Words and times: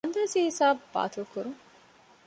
އަންދާސީހިސާބު 0.05 0.83
ބާޠިލުކުރުން 0.93 1.57